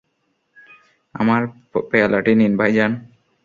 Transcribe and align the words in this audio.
আমার 1.15 1.41
পেয়ালাটি 1.91 2.33
নিন, 2.35 2.53
ভাইজান। 2.57 2.91